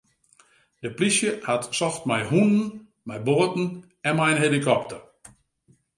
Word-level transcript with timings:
De 0.79 0.93
plysje 0.97 1.31
hat 1.49 1.63
socht 1.79 2.03
mei 2.09 2.23
hûnen, 2.31 2.63
mei 3.07 3.19
boaten 3.27 3.65
en 4.07 4.13
mei 4.17 4.31
in 4.33 4.43
helikopter. 4.45 4.99